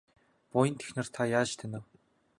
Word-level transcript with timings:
Буянт 0.51 0.79
эхнэр 0.85 1.07
та 1.15 1.21
яаж 1.37 1.49
танив? 1.59 1.83